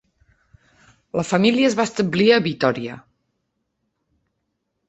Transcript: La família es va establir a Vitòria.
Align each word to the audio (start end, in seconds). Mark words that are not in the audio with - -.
La 1.19 1.25
família 1.33 1.69
es 1.73 1.77
va 1.81 1.87
establir 1.89 2.31
a 2.39 2.41
Vitòria. 2.49 2.97